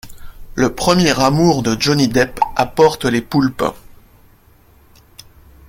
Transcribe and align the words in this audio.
Le 0.55 0.73
premier 0.73 1.11
amour 1.23 1.61
de 1.61 1.77
Johnny 1.79 2.07
Depp 2.07 2.39
apporte 2.55 3.05
les 3.05 3.21
poulpes. 3.21 3.61